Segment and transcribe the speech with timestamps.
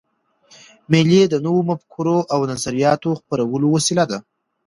[0.91, 4.19] مېلې د نوو مفکورو او نظریاتو خپرولو وسیله ده.